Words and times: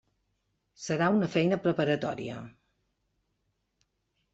Serà 0.85 1.11
una 1.19 1.29
feina 1.35 1.61
preparatòria. 1.67 2.41